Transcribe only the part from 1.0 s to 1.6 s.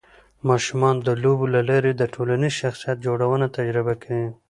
د لوبو